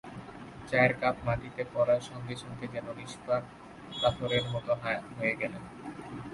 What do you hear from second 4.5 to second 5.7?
মতো হয়ে গেলেন।